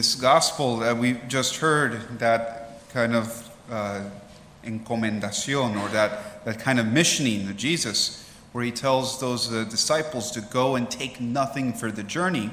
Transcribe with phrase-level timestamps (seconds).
[0.00, 4.02] this gospel that we just heard, that kind of uh,
[4.64, 10.30] encomendación or that, that kind of missioning of Jesus, where he tells those uh, disciples
[10.30, 12.50] to go and take nothing for the journey,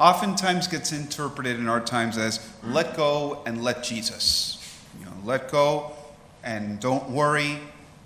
[0.00, 4.80] oftentimes gets interpreted in our times as let go and let Jesus.
[4.98, 5.92] You know, let go
[6.42, 7.58] and don't worry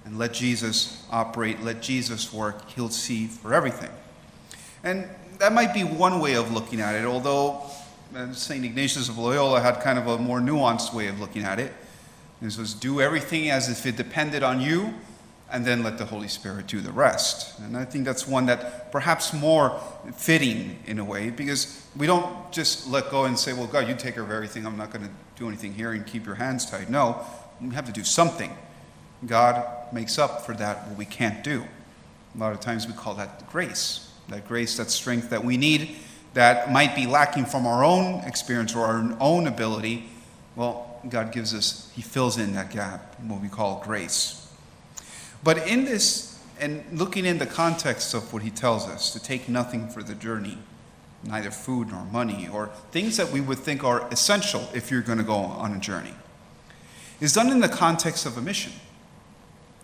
[0.05, 2.69] and let Jesus operate, let Jesus work.
[2.71, 3.93] He'll see for everything.
[4.83, 5.09] And
[5.39, 7.71] that might be one way of looking at it, although
[8.33, 8.65] St.
[8.65, 11.73] Ignatius of Loyola had kind of a more nuanced way of looking at it.
[12.41, 14.95] This was do everything as if it depended on you,
[15.51, 17.59] and then let the Holy Spirit do the rest.
[17.61, 19.81] And I think that's one that perhaps more
[20.17, 23.95] fitting in a way, because we don't just let go and say, well, God, you
[23.95, 24.67] take care of everything.
[24.67, 26.91] I'm not going to do anything here and keep your hands tied.
[26.91, 27.25] No,
[27.61, 28.57] we have to do something.
[29.25, 31.65] God makes up for that what we can't do.
[32.35, 34.11] A lot of times we call that grace.
[34.29, 35.97] That grace, that strength that we need
[36.37, 40.07] that might be lacking from our own experience or our own ability.
[40.55, 44.47] Well, God gives us, He fills in that gap, what we call grace.
[45.43, 49.49] But in this, and looking in the context of what He tells us, to take
[49.49, 50.59] nothing for the journey,
[51.25, 55.17] neither food nor money, or things that we would think are essential if you're going
[55.17, 56.15] to go on a journey,
[57.19, 58.73] is done in the context of a mission.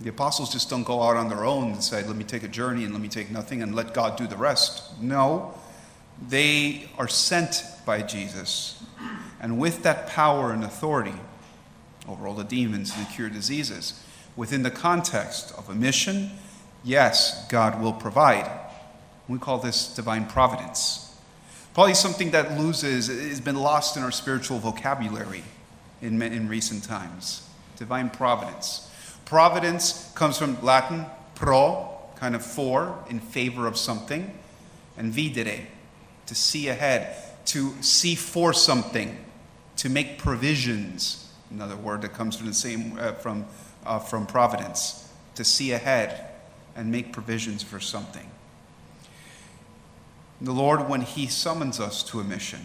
[0.02, 2.48] The apostles just don't go out on their own and say, let me take a
[2.48, 5.00] journey and let me take nothing and let God do the rest.
[5.00, 5.54] No,
[6.28, 8.82] they are sent by Jesus.
[9.40, 11.14] And with that power and authority
[12.08, 14.00] over all the demons and the cure diseases,
[14.36, 16.30] within the context of a mission,
[16.84, 18.48] yes, God will provide.
[19.28, 21.16] We call this divine providence.
[21.74, 25.42] Probably something that loses, has been lost in our spiritual vocabulary
[26.02, 27.48] in, in recent times.
[27.76, 28.90] Divine providence.
[29.24, 34.38] Providence comes from Latin pro, kind of for, in favor of something,
[34.96, 35.66] and videre,
[36.26, 37.16] to see ahead,
[37.46, 39.16] to see for something,
[39.76, 41.32] to make provisions.
[41.50, 43.44] Another word that comes from the same uh, from
[43.84, 46.28] uh, from providence, to see ahead
[46.76, 48.30] and make provisions for something.
[50.40, 52.60] The Lord, when He summons us to a mission,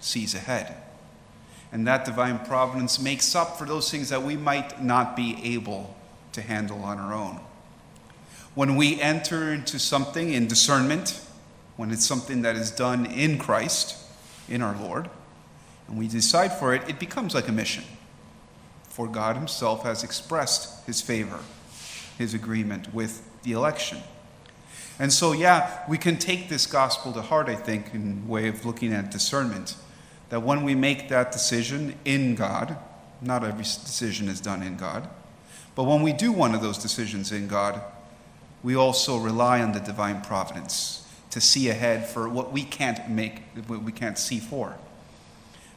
[0.00, 0.76] sees ahead.
[1.72, 5.96] And that divine providence makes up for those things that we might not be able
[6.32, 7.40] to handle on our own.
[8.54, 11.20] When we enter into something in discernment,
[11.76, 13.96] when it's something that is done in Christ,
[14.48, 15.10] in our Lord,
[15.88, 17.84] and we decide for it, it becomes like a mission.
[18.84, 21.40] For God Himself has expressed His favor,
[22.18, 23.98] His agreement with the election.
[24.98, 28.64] And so, yeah, we can take this gospel to heart, I think, in way of
[28.64, 29.76] looking at discernment.
[30.30, 32.78] That when we make that decision in God,
[33.20, 35.08] not every decision is done in God,
[35.74, 37.80] but when we do one of those decisions in God,
[38.62, 41.05] we also rely on the divine providence
[41.36, 44.74] to see ahead for what we can't make, what we can't see for.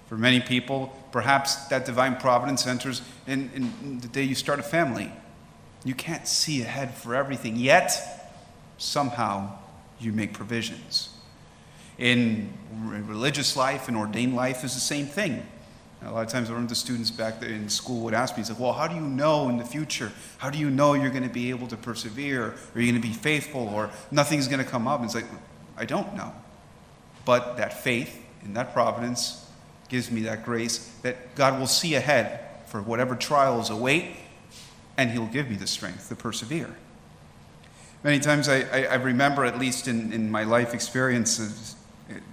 [0.07, 4.63] For many people, perhaps that divine providence enters in, in the day you start a
[4.63, 5.11] family.
[5.83, 7.91] You can't see ahead for everything, yet
[8.77, 9.57] somehow
[9.99, 11.09] you make provisions.
[11.97, 15.45] In religious life and ordained life is the same thing.
[16.01, 18.41] A lot of times, one of the students back there in school would ask me,
[18.41, 20.11] he's like, Well, how do you know in the future?
[20.37, 22.45] How do you know you're going to be able to persevere?
[22.45, 23.67] Or you're going to be faithful?
[23.67, 25.01] Or nothing's going to come up?
[25.01, 25.25] And it's like,
[25.77, 26.33] I don't know.
[27.25, 29.45] But that faith in that providence
[29.89, 34.15] gives me that grace that God will see ahead for whatever trials await,
[34.97, 36.75] and He'll give me the strength to persevere.
[38.03, 41.75] Many times I, I, I remember, at least in, in my life experiences,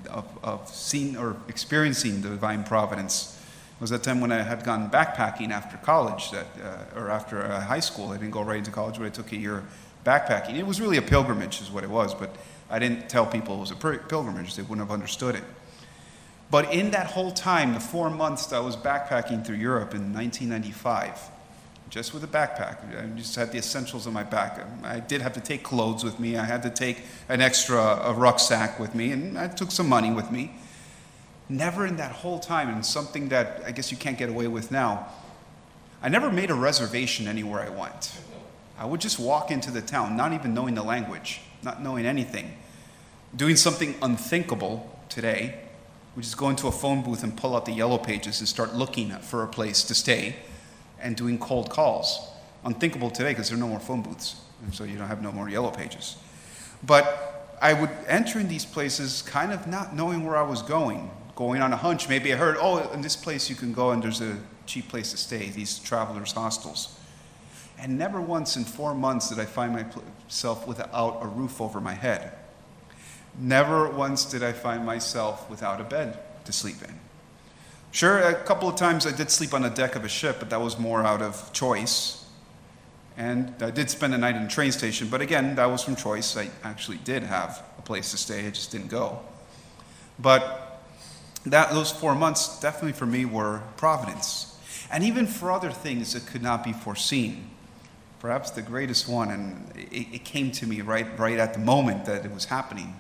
[0.08, 3.32] of, of seeing or experiencing the divine providence
[3.80, 7.60] was that time when I had gone backpacking after college, that, uh, or after uh,
[7.60, 8.10] high school.
[8.10, 9.64] I didn't go right into college, but I took a year
[10.04, 10.54] backpacking.
[10.54, 12.34] It was really a pilgrimage, is what it was, but
[12.70, 14.56] I didn't tell people it was a pilgrimage.
[14.56, 15.44] They wouldn't have understood it.
[16.50, 20.14] But in that whole time, the four months that I was backpacking through Europe in
[20.14, 21.30] 1995,
[21.90, 24.60] just with a backpack, I just had the essentials on my back.
[24.84, 26.36] I did have to take clothes with me.
[26.36, 30.30] I had to take an extra rucksack with me, and I took some money with
[30.30, 30.52] me.
[31.48, 34.70] Never in that whole time, and something that I guess you can't get away with
[34.70, 35.08] now,
[36.02, 38.12] I never made a reservation anywhere I went.
[38.78, 42.52] I would just walk into the town, not even knowing the language, not knowing anything,
[43.34, 45.60] doing something unthinkable today,
[46.14, 48.74] which is go into a phone booth and pull out the yellow pages and start
[48.74, 50.36] looking for a place to stay
[51.00, 52.30] and doing cold calls.
[52.64, 55.30] Unthinkable today because there are no more phone booths, and so you don't have no
[55.30, 56.16] more yellow pages.
[56.82, 61.10] But I would enter in these places kind of not knowing where I was going,
[61.36, 62.08] going on a hunch.
[62.08, 65.12] Maybe I heard, oh, in this place you can go and there's a cheap place
[65.12, 66.98] to stay, these travelers' hostels.
[67.78, 71.92] And never once in four months did I find myself without a roof over my
[71.92, 72.32] head.
[73.38, 76.98] Never once did I find myself without a bed to sleep in.
[77.92, 80.48] Sure, a couple of times I did sleep on the deck of a ship, but
[80.50, 82.24] that was more out of choice.
[83.18, 85.96] And I did spend a night in a train station, but again, that was from
[85.96, 86.36] choice.
[86.36, 89.20] I actually did have a place to stay, I just didn't go.
[90.18, 90.65] But
[91.50, 94.58] that, those four months, definitely for me, were providence.
[94.90, 97.50] And even for other things that could not be foreseen.
[98.18, 102.06] Perhaps the greatest one, and it, it came to me right, right at the moment
[102.06, 102.96] that it was happening,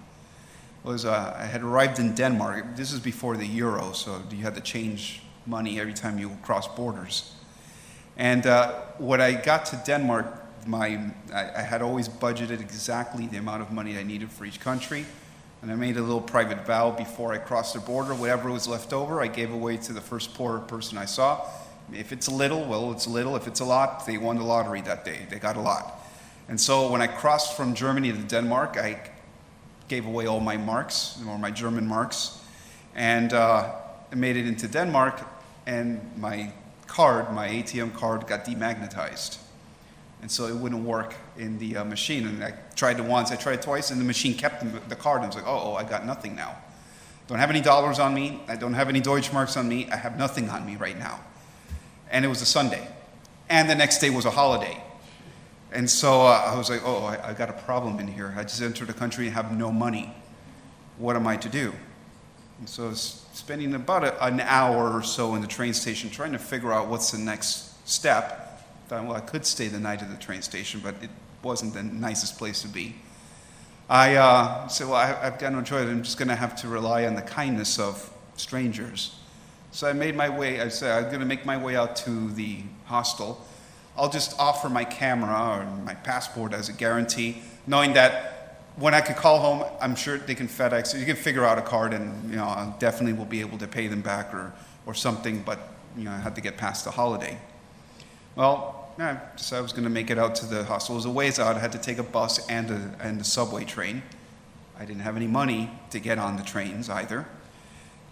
[0.84, 2.76] was uh, I had arrived in Denmark.
[2.76, 6.68] This is before the euro, so you had to change money every time you cross
[6.68, 7.34] borders.
[8.16, 10.26] And uh, when I got to Denmark,
[10.66, 14.58] my, I, I, had always budgeted exactly the amount of money I needed for each
[14.58, 15.06] country.
[15.66, 18.14] And I made a little private vow before I crossed the border.
[18.14, 21.44] Whatever was left over, I gave away to the first poor person I saw.
[21.92, 23.34] If it's a little, well, it's a little.
[23.34, 25.26] If it's a lot, they won the lottery that day.
[25.28, 26.06] They got a lot.
[26.48, 29.10] And so when I crossed from Germany to Denmark, I
[29.88, 32.40] gave away all my marks, or my German marks,
[32.94, 33.72] and uh,
[34.12, 35.20] I made it into Denmark,
[35.66, 36.52] and my
[36.86, 39.38] card, my ATM card, got demagnetized.
[40.22, 42.26] And so it wouldn't work in the uh, machine.
[42.26, 44.96] And I tried it once, I tried it twice, and the machine kept the, the
[44.96, 45.22] card.
[45.22, 46.56] And I was like, oh, oh, I got nothing now.
[47.28, 48.40] Don't have any dollars on me.
[48.48, 49.88] I don't have any Deutschmarks on me.
[49.90, 51.20] I have nothing on me right now.
[52.10, 52.86] And it was a Sunday.
[53.48, 54.82] And the next day was a holiday.
[55.72, 58.32] And so uh, I was like, oh, I, I got a problem in here.
[58.36, 60.14] I just entered a country and have no money.
[60.98, 61.72] What am I to do?
[62.58, 66.08] And so I was spending about a, an hour or so in the train station
[66.08, 68.45] trying to figure out what's the next step.
[68.88, 71.10] Thought, well, I could stay the night at the train station, but it
[71.42, 72.94] wasn't the nicest place to be.
[73.88, 75.88] I uh, said, well, I, have got no choice.
[75.88, 79.16] I'm just going to have to rely on the kindness of strangers.
[79.70, 82.30] So I made my way, I said, I'm going to make my way out to
[82.30, 83.44] the hostel.
[83.96, 88.36] I'll just offer my camera or my passport as a guarantee, knowing that
[88.76, 90.98] when I could call home, I'm sure they can FedEx.
[90.98, 93.66] You can figure out a card, and you know, I definitely will be able to
[93.66, 94.52] pay them back or,
[94.84, 95.42] or something.
[95.42, 95.58] But
[95.96, 97.38] you know, I had to get past the holiday.
[98.36, 100.94] Well, yeah, so I was going to make it out to the hostel.
[100.94, 101.56] It was a ways out.
[101.56, 104.02] I had to take a bus and a, and a subway train.
[104.78, 107.26] I didn't have any money to get on the trains either.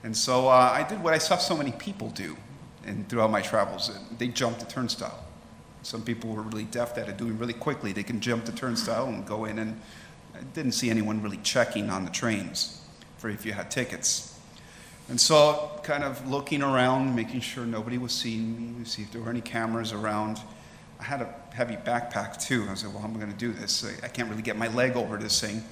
[0.03, 2.37] And so uh, I did what I saw so many people do
[2.87, 3.91] and throughout my travels.
[4.19, 5.25] They jumped the turnstile.
[5.83, 7.93] Some people were really deft at it, doing really quickly.
[7.93, 9.79] They can jump the turnstile and go in and
[10.35, 12.81] I didn't see anyone really checking on the trains
[13.19, 14.34] for if you had tickets.
[15.09, 19.21] And so, kind of looking around, making sure nobody was seeing me, see if there
[19.21, 20.41] were any cameras around.
[20.99, 22.67] I had a heavy backpack too.
[22.71, 23.85] I said, well, how am I going to do this?
[23.85, 25.63] I, I can't really get my leg over this thing.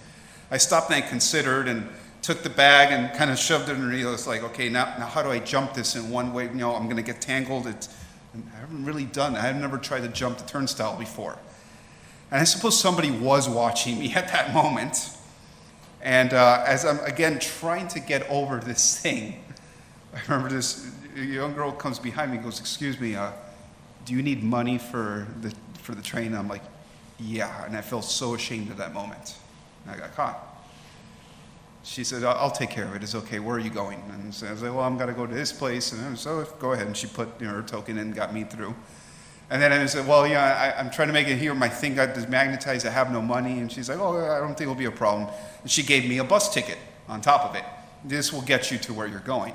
[0.50, 1.88] I stopped and I considered and
[2.20, 4.06] took the bag and kind of shoved it underneath.
[4.06, 6.44] I was like, okay, now, now how do I jump this in one way?
[6.44, 7.67] You know, I'm going to get tangled.
[7.67, 7.88] It's,
[8.34, 9.34] I haven't really done.
[9.34, 11.38] I have never tried to jump the turnstile before.
[12.31, 15.17] And I suppose somebody was watching me at that moment.
[16.03, 19.43] And uh, as I'm again trying to get over this thing,
[20.15, 23.31] I remember this young girl comes behind me and goes, Excuse me, uh,
[24.05, 26.29] do you need money for the, for the train?
[26.29, 26.65] And I'm like,
[27.21, 27.65] Yeah.
[27.65, 29.37] And I felt so ashamed at that moment.
[29.85, 30.49] And I got caught.
[31.85, 33.03] She said, I'll take care of it.
[33.03, 33.41] It's okay.
[33.41, 34.03] Where are you going?
[34.13, 35.93] And I was like, Well, I'm going to go to this place.
[35.93, 36.89] And so go ahead.
[36.89, 38.75] And she put you know, her token in and got me through.
[39.53, 41.55] And then I said, well, yeah, I, am trying to make it here.
[41.55, 42.87] My thing got magnetized.
[42.87, 43.59] I have no money.
[43.59, 45.29] And she's like, oh, I don't think it'll be a problem.
[45.61, 47.65] And she gave me a bus ticket on top of it.
[48.03, 49.53] This will get you to where you're going.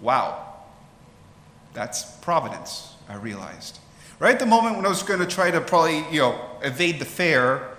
[0.00, 0.54] Wow.
[1.74, 3.78] That's providence, I realized.
[4.20, 6.98] Right at the moment when I was going to try to probably, you know, evade
[6.98, 7.76] the fare,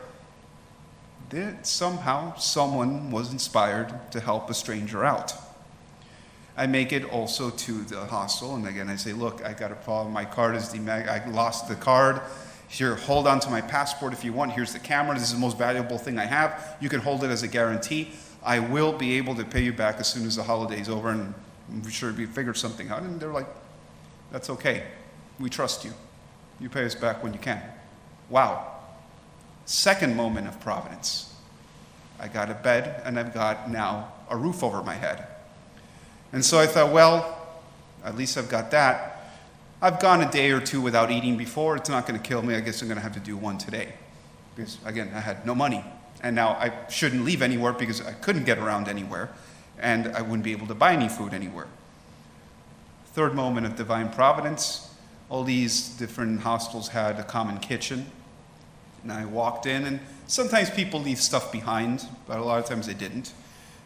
[1.63, 5.33] somehow someone was inspired to help a stranger out.
[6.57, 9.75] I make it also to the hostel, and again, I say, Look, I got a
[9.75, 10.13] problem.
[10.13, 11.07] My card is demag.
[11.07, 12.21] I lost the card.
[12.67, 14.53] Here, hold on to my passport if you want.
[14.53, 15.13] Here's the camera.
[15.13, 16.77] This is the most valuable thing I have.
[16.79, 18.11] You can hold it as a guarantee.
[18.43, 21.33] I will be able to pay you back as soon as the holiday's over, and
[21.69, 23.01] I'm sure we figured something out.
[23.03, 23.47] And they're like,
[24.31, 24.83] That's okay.
[25.39, 25.93] We trust you.
[26.59, 27.61] You pay us back when you can.
[28.29, 28.67] Wow.
[29.65, 31.33] Second moment of providence.
[32.19, 35.25] I got a bed, and I've got now a roof over my head.
[36.33, 37.37] And so I thought, well,
[38.03, 39.33] at least I've got that.
[39.81, 41.75] I've gone a day or two without eating before.
[41.75, 42.55] It's not going to kill me.
[42.55, 43.93] I guess I'm going to have to do one today.
[44.55, 45.83] Because, again, I had no money.
[46.21, 49.29] And now I shouldn't leave anywhere because I couldn't get around anywhere.
[49.79, 51.67] And I wouldn't be able to buy any food anywhere.
[53.13, 54.91] Third moment of divine providence
[55.31, 58.05] all these different hostels had a common kitchen.
[59.01, 62.85] And I walked in, and sometimes people leave stuff behind, but a lot of times
[62.85, 63.31] they didn't.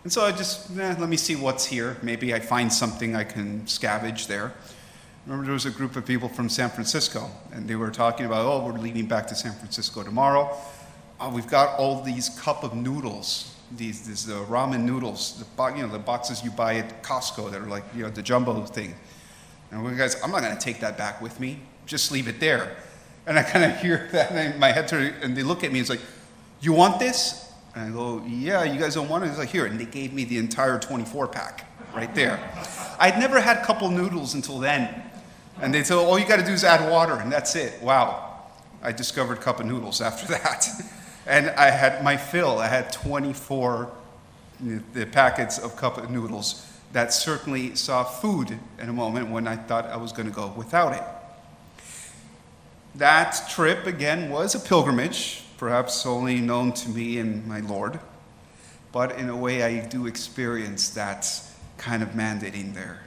[0.06, 1.98] And so I just, eh, let me see what's here.
[2.02, 4.54] Maybe I find something I can scavenge there.
[5.26, 8.46] remember there was a group of people from San Francisco, and they were talking about,
[8.46, 10.56] oh, we're leaving back to San Francisco tomorrow.
[11.20, 15.82] Oh, we've got all these cup of noodles these, these uh, ramen noodles, the, you
[15.82, 18.94] know, the boxes you buy at Costco that are like, you know, the jumbo thing.
[19.72, 21.60] And we guys, I'm not going to take that back with me.
[21.86, 22.78] Just leave it there.
[23.26, 25.80] And I kind of hear that in my head, turn, and they look at me.
[25.80, 26.02] It's like,
[26.62, 27.45] you want this?
[27.76, 28.64] And I go, yeah.
[28.64, 29.28] You guys don't want it?
[29.28, 32.40] It's like here, and they gave me the entire 24 pack right there.
[33.00, 35.04] I'd never had cup of noodles until then,
[35.62, 37.82] and they told, all you got to do is add water, and that's it.
[37.82, 38.44] Wow,
[38.82, 40.68] I discovered cup of noodles after that,
[41.28, 42.60] and I had my fill.
[42.60, 43.92] I had 24
[44.94, 49.58] the packets of cup of noodles that certainly saw food in a moment when I
[49.58, 51.04] thought I was going to go without it.
[52.96, 58.00] That trip, again, was a pilgrimage, perhaps only known to me and my Lord,
[58.92, 61.28] but in a way I do experience that
[61.78, 63.00] kind of mandating there.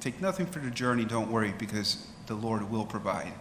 [0.00, 3.32] Take nothing for the journey, don't worry, because the Lord will provide.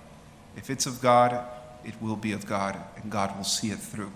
[0.57, 1.45] If it's of God,
[1.85, 4.11] it will be of God, and God will see it through.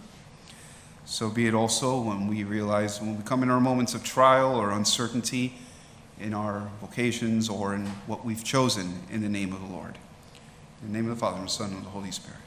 [1.06, 4.56] So be it also when we realize, when we come in our moments of trial
[4.56, 5.56] or uncertainty
[6.20, 9.98] in our vocations or in what we've chosen in the name of the Lord.
[10.82, 12.40] In the name of the Father, and the Son, and the Holy Spirit.